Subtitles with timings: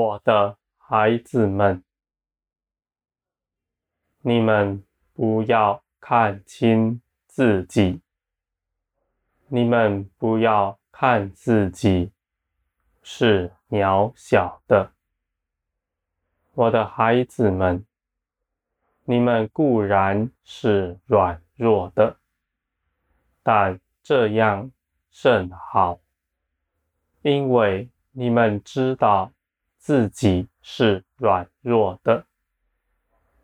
[0.00, 1.84] 我的孩子们，
[4.22, 4.82] 你们
[5.12, 8.00] 不要看轻自己，
[9.48, 12.12] 你们不要看自己
[13.02, 14.90] 是渺小的。
[16.54, 17.84] 我的孩子们，
[19.04, 22.16] 你们固然是软弱的，
[23.42, 24.72] 但这样
[25.10, 26.00] 甚好，
[27.20, 29.30] 因为你们知道
[29.80, 32.26] 自己是软弱的，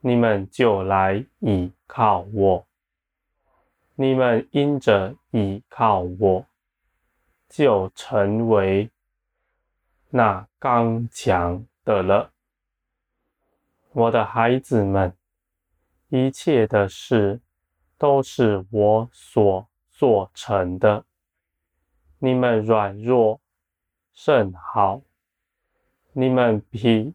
[0.00, 2.66] 你们就来倚靠我。
[3.94, 6.44] 你们因着倚靠我，
[7.48, 8.90] 就成为
[10.10, 12.32] 那刚强的了。
[13.92, 15.16] 我的孩子们，
[16.08, 17.40] 一切的事
[17.96, 21.04] 都是我所做成的。
[22.18, 23.40] 你们软弱
[24.12, 25.00] 甚好，
[26.16, 27.12] 你们比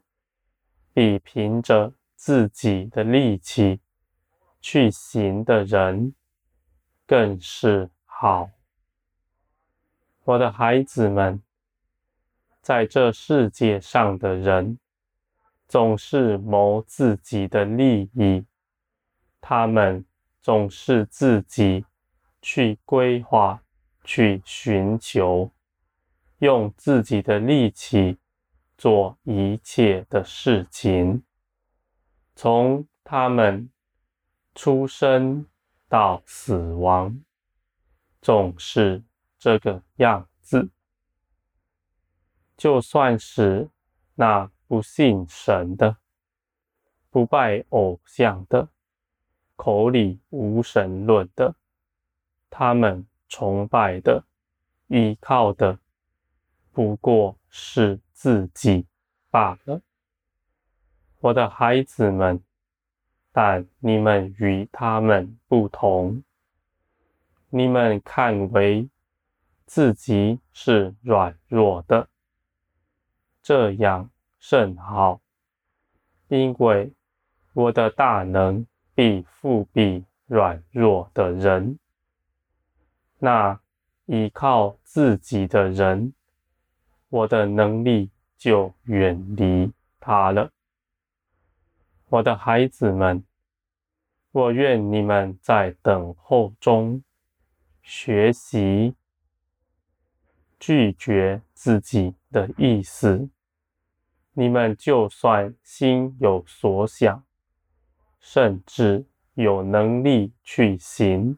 [0.92, 3.80] 比凭着自己的力气
[4.60, 6.14] 去行的人
[7.06, 8.50] 更是好。
[10.24, 11.42] 我的孩子们，
[12.60, 14.78] 在这世界上的人，
[15.66, 18.44] 总是谋自己的利益，
[19.40, 20.04] 他们
[20.42, 21.86] 总是自己
[22.42, 23.62] 去规划、
[24.04, 25.50] 去寻求，
[26.40, 28.18] 用自己的力气
[28.80, 31.22] 做一切的事情。
[32.34, 33.70] 从他们
[34.54, 35.44] 出生
[35.86, 37.22] 到死亡，
[38.22, 39.04] 总是
[39.38, 40.70] 这个样子。
[42.56, 43.68] 就算是
[44.14, 44.50] 那。
[44.70, 45.96] 不信神的，
[47.10, 48.68] 不拜偶像的，
[49.56, 51.56] 口里无神论的，
[52.48, 54.24] 他们崇拜的、
[54.86, 55.80] 依靠的，
[56.70, 58.86] 不过是自己
[59.30, 59.80] 罢了。
[61.20, 62.44] 我的孩子们，
[63.32, 66.22] 但你们与他们不同，
[67.48, 68.90] 你们看为
[69.64, 72.10] 自己是软弱的，
[73.40, 74.10] 这样。
[74.38, 75.22] 甚好，
[76.28, 76.92] 因为
[77.54, 81.78] 我的大能必覆庇软弱的人。
[83.18, 83.58] 那
[84.04, 86.12] 依靠自己的人，
[87.10, 90.50] 我的能力就远离他了。
[92.08, 93.24] 我的孩子们，
[94.32, 97.02] 我愿你们在等候中
[97.82, 98.94] 学习
[100.58, 103.28] 拒绝自己的意思。
[104.32, 107.24] 你们就算心有所想，
[108.20, 109.04] 甚至
[109.34, 111.36] 有能力去行，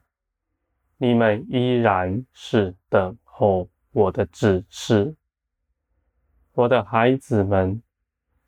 [0.98, 5.16] 你们依然是等候我的指示。
[6.54, 7.82] 我的孩子们，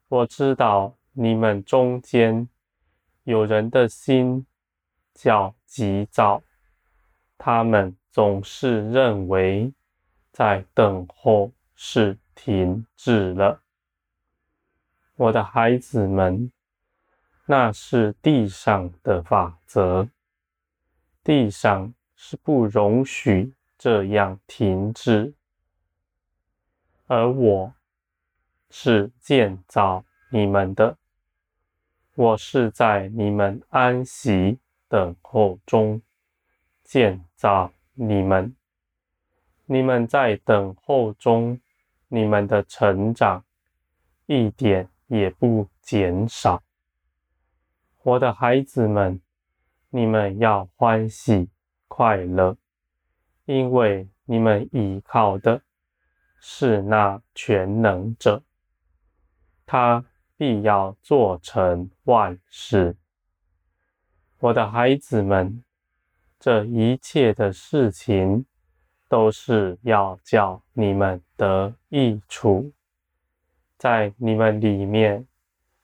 [0.08, 2.46] 我知道你们中间
[3.22, 4.46] 有人的心
[5.14, 6.42] 较急躁，
[7.38, 9.72] 他们总是认为
[10.32, 13.62] 在等候是停滞了。
[15.16, 16.52] 我的孩子们，
[17.46, 20.06] 那是地上的法则，
[21.22, 25.32] 地上是不容许这样停滞，
[27.06, 27.74] 而我
[28.76, 30.98] 是建造你们的，
[32.16, 34.58] 我是在你们安息
[34.88, 36.02] 等候中
[36.82, 38.56] 建造你们，
[39.66, 41.60] 你们在等候中，
[42.08, 43.44] 你们的成长
[44.26, 44.88] 一点。
[45.06, 46.62] 也不减少，
[48.02, 49.20] 我的孩子们，
[49.90, 51.50] 你们要欢喜
[51.88, 52.56] 快乐，
[53.44, 55.60] 因为你们依靠的
[56.40, 58.42] 是那全能者，
[59.66, 60.04] 他
[60.36, 62.96] 必要做成万事。
[64.38, 65.64] 我的孩子们，
[66.38, 68.44] 这一切的事情
[69.08, 72.72] 都是要叫你们得益处。
[73.78, 75.26] 在你们里面，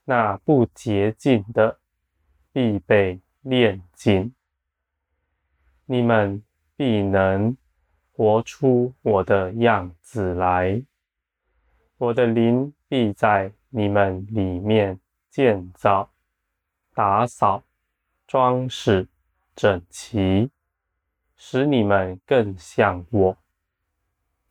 [0.04, 1.78] 那不洁净的
[2.52, 4.34] 必被炼净，
[5.86, 6.42] 你们
[6.76, 7.56] 必能
[8.12, 10.82] 活出我的样子来。
[11.98, 15.00] 我的灵必在你们里面
[15.30, 16.10] 建造、
[16.92, 17.62] 打扫、
[18.26, 19.08] 装饰、
[19.54, 20.50] 整齐，
[21.36, 23.36] 使你们更像我。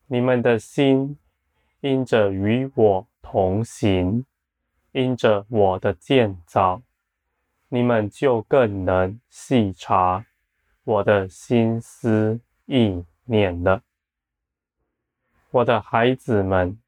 [0.06, 1.18] 你们的心
[1.80, 4.24] 因着与我同行，
[4.92, 6.82] 因着我的建造，
[7.68, 10.26] 你们就更能细察
[10.82, 13.82] 我的心思意念了。
[15.50, 16.78] 我的孩子们，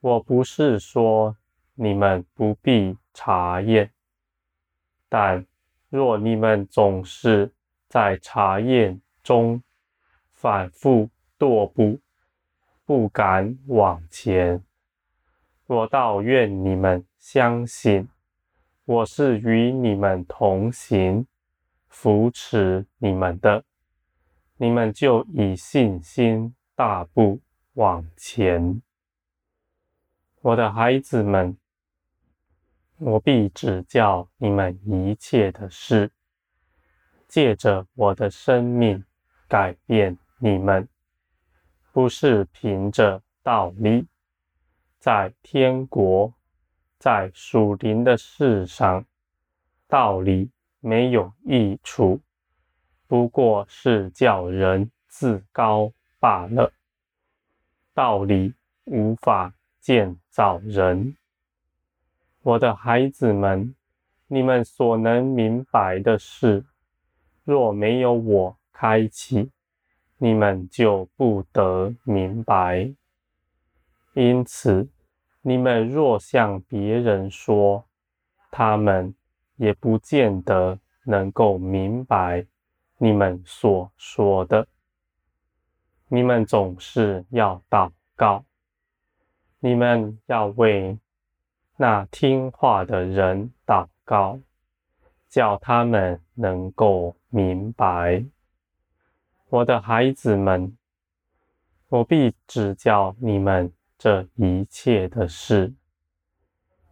[0.00, 1.36] 我不是说
[1.74, 3.92] 你们不必查验，
[5.10, 5.46] 但
[5.90, 7.52] 若你们总是
[7.86, 9.62] 在查验中
[10.32, 12.00] 反复踱步，
[12.86, 14.64] 不敢往前，
[15.66, 18.08] 我倒愿你们相信，
[18.86, 21.26] 我是与你们同行，
[21.88, 23.62] 扶持你们的，
[24.56, 27.40] 你们就以信心大步
[27.74, 28.80] 往前。
[30.42, 31.54] 我的孩子们，
[32.96, 36.10] 我必指教你们一切的事，
[37.28, 39.04] 借着我的生命
[39.46, 40.88] 改变你们，
[41.92, 44.08] 不是凭着道理，
[44.98, 46.32] 在天国，
[46.98, 49.04] 在属灵的事上，
[49.86, 50.50] 道理
[50.80, 52.18] 没有益处，
[53.06, 56.72] 不过是叫人自高罢了。
[57.92, 58.54] 道理
[58.84, 61.16] 无法建造人，
[62.42, 63.74] 我的孩子们，
[64.26, 66.64] 你们所能明白的事，
[67.44, 69.50] 若没有我开启，
[70.18, 72.94] 你们就不得明白。
[74.14, 74.88] 因此，
[75.40, 77.86] 你们若向别人说，
[78.50, 79.14] 他们
[79.56, 82.46] 也不见得能够明白
[82.98, 84.66] 你们所说的。
[86.08, 88.44] 你们总是要祷告。
[89.62, 90.98] 你们要为
[91.76, 94.40] 那听话的人祷告，
[95.28, 98.24] 叫他们能够明白。
[99.50, 100.76] 我的孩子们，
[101.88, 105.74] 我必指教你们这一切的事，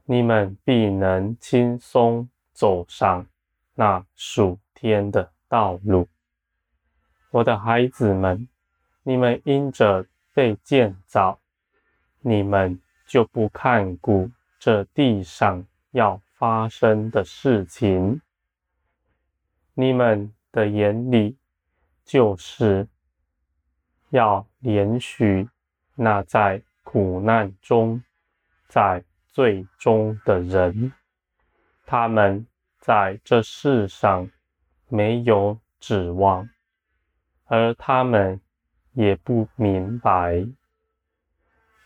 [0.05, 3.26] 你们必能轻松走上
[3.75, 6.06] 那属天的道路。
[7.31, 8.47] 我的孩子们，
[9.03, 11.41] 你们因着被建造。
[12.20, 18.20] 你们就不看顾这地上要发生的事情，
[19.75, 21.37] 你们的眼里
[22.05, 22.88] 就是
[24.11, 25.49] 要怜恤
[25.94, 28.03] 那在苦难中、
[28.69, 30.93] 在罪中的人，
[31.87, 32.47] 他们
[32.79, 34.31] 在这世上
[34.88, 36.49] 没有指望，
[37.47, 38.41] 而他们
[38.93, 40.47] 也不明白。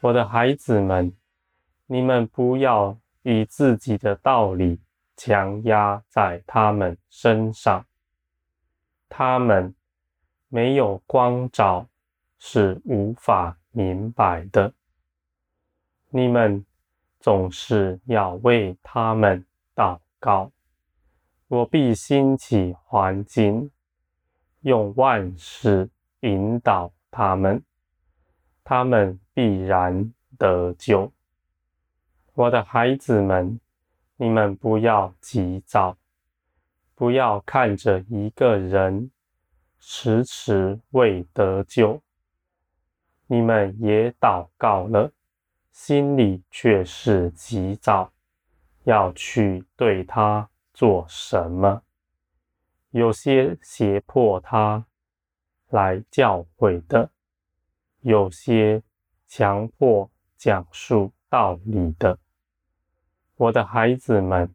[0.02, 1.12] 我的孩子们，
[1.86, 4.80] 你们不要以自己的道理
[5.16, 7.86] 强压在他们身上。
[9.08, 9.72] 他们
[10.48, 11.86] 没有光照，
[12.40, 14.74] 是无法明白的。
[16.10, 16.66] 你们
[17.20, 20.50] 总是要为他们祷告。
[21.46, 23.70] 我必兴起环境，
[24.62, 25.88] 用万事
[26.22, 27.62] 引导他们。
[28.64, 31.12] 他们必然得救。
[32.34, 33.60] 我的孩子们，
[34.16, 35.96] 你们不要急躁，
[36.94, 39.10] 不要看着一个人
[39.78, 42.00] 迟迟未得救，
[43.26, 45.10] 你们也祷告了，
[45.72, 48.12] 心里却是急躁，
[48.84, 51.82] 要去对他做什么？
[52.90, 54.86] 有些胁迫他
[55.70, 57.10] 来教会的。
[58.02, 58.82] 有些
[59.28, 62.18] 强迫讲述道理的，
[63.36, 64.52] 我的孩子们，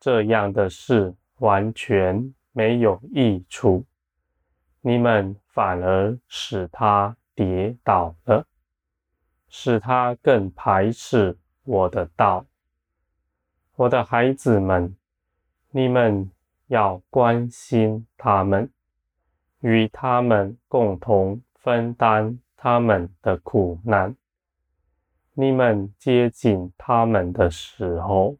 [0.00, 3.84] 这样的事完全没有益处，
[4.80, 8.46] 你们反而使他跌倒了，
[9.48, 12.46] 使他更排斥我的道。
[13.76, 14.96] 我的孩子们，
[15.70, 16.30] 你们
[16.68, 18.70] 要关心他们，
[19.60, 22.38] 与他们共同分担。
[22.60, 24.16] 他们的苦难，
[25.34, 28.36] 你们接近他们的时候，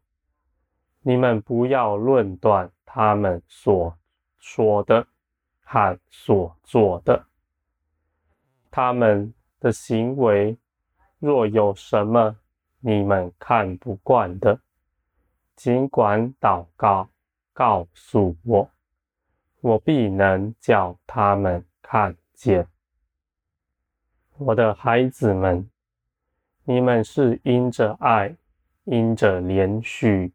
[1.01, 3.97] 你们不要论断他们所
[4.37, 5.07] 说的
[5.61, 7.27] 和所做的。
[8.69, 10.57] 他们的行为
[11.19, 12.35] 若有什么
[12.81, 14.59] 你们看不惯的，
[15.55, 17.09] 尽管祷告
[17.53, 18.69] 告诉我，
[19.61, 22.67] 我必能叫他们看见。
[24.41, 25.69] 我的孩子们，
[26.63, 28.33] 你们是因着爱、
[28.85, 30.31] 因着怜恤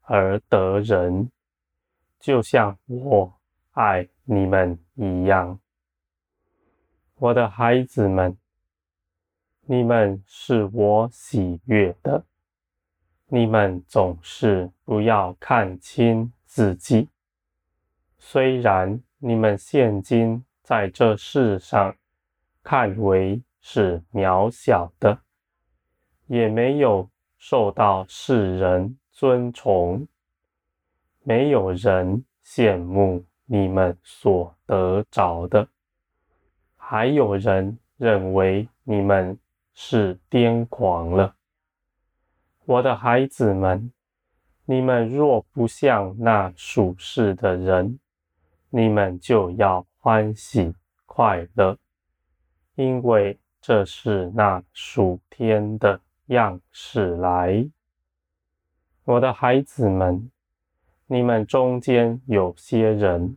[0.00, 1.30] 而得人，
[2.18, 3.30] 就像我
[3.72, 5.60] 爱你们一样。
[7.16, 8.34] 我的孩子们，
[9.66, 12.24] 你们是我喜悦的，
[13.26, 17.10] 你们总是不要看轻自己。
[18.18, 21.94] 虽然你们现今在这世上，
[22.62, 25.18] 看为是渺小的，
[26.26, 30.06] 也没有受到世人尊崇，
[31.22, 35.68] 没有人羡慕你们所得着的，
[36.76, 39.38] 还有人认为你们
[39.74, 41.34] 是癫狂了。
[42.64, 43.92] 我的孩子们，
[44.64, 47.98] 你们若不像那属世的人，
[48.70, 51.76] 你们就要欢喜快乐，
[52.74, 57.68] 因为这是那属天的样式来。
[59.04, 60.30] 我的孩子们，
[61.06, 63.36] 你们中间有些人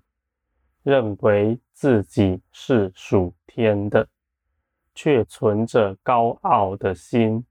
[0.84, 4.08] 认为自己是属天的，
[4.94, 7.46] 却存着高傲的心，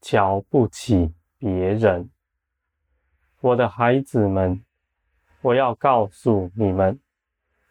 [0.00, 2.10] 瞧不起别人。
[3.40, 4.64] 我的孩子们，
[5.40, 6.98] 我要告诉你们。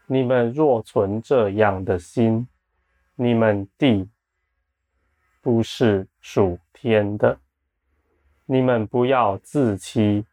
[0.06, 2.48] 你们若存这样的心，
[3.16, 4.10] 你们地
[5.42, 7.40] 不是属天的。
[8.46, 10.26] 你们不要自欺，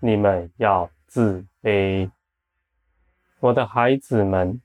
[0.00, 2.10] 你们要自卑。
[3.40, 4.60] 我的孩子们，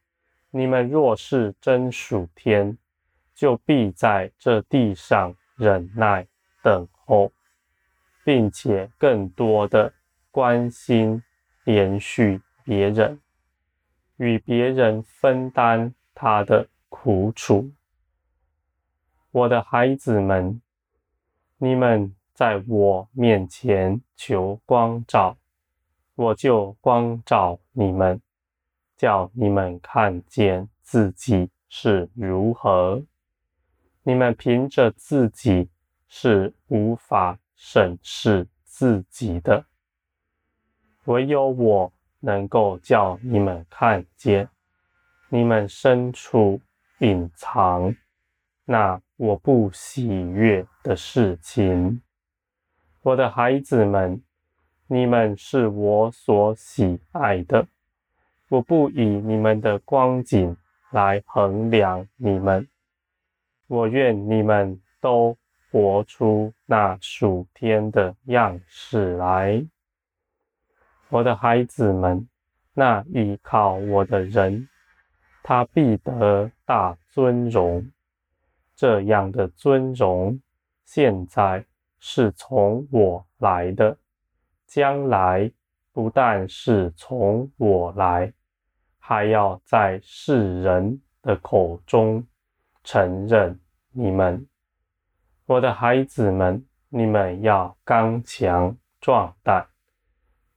[0.51, 2.77] 你们若是真属天，
[3.33, 6.27] 就必在这地上忍耐
[6.61, 7.31] 等候，
[8.25, 9.93] 并且更多的
[10.31, 11.23] 关心
[11.63, 13.19] 延续别人。
[14.17, 17.71] 与别人分担他的苦楚，
[19.31, 20.61] 我的孩子们，
[21.57, 25.35] 你们在我面前求光照，
[26.13, 28.21] 我就光照你们，
[28.95, 33.03] 叫你们看见自己是如何。
[34.03, 35.69] 你们凭着自己
[36.07, 39.65] 是无法审视自己的，
[41.05, 41.91] 唯有我。
[42.25, 44.47] 能够叫你们看见，
[45.27, 46.61] 你们身处
[47.03, 47.93] 隐藏
[48.63, 52.01] 那我不喜悦的事情。
[53.01, 54.23] 我的孩子们，
[54.87, 57.67] 你们是我所喜爱的，
[58.47, 60.55] 我不以你们的光景
[60.91, 62.65] 来衡量你们。
[63.67, 65.37] 我愿你们都
[65.69, 69.61] 活出那属天的样式来。
[71.09, 72.25] 我的孩子们，
[72.73, 74.69] 那依靠我的人，
[75.43, 77.91] 他必得大尊荣。
[78.75, 80.41] 这样的尊荣，
[80.83, 81.63] 现在
[81.99, 83.97] 是从我来的，
[84.65, 85.51] 将来
[85.91, 88.33] 不但是从我来，
[88.97, 92.25] 还要在世人的口中
[92.83, 93.59] 承认
[93.91, 94.45] 你们。
[95.45, 99.67] 我的孩子们，你们要刚强壮胆。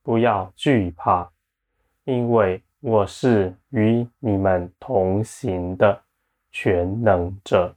[0.03, 1.31] 不要惧怕，
[2.05, 6.01] 因为我是与你们同行的
[6.53, 7.75] 全能者。